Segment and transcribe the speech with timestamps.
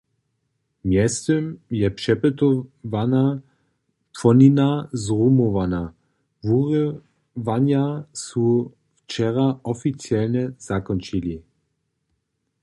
[0.89, 3.23] Mjeztym je přepytowana
[4.17, 4.69] płonina
[5.03, 5.83] zrumowana,
[6.47, 7.83] wurywanja
[8.23, 8.45] su
[8.97, 11.35] wčera oficialnje zakónčili.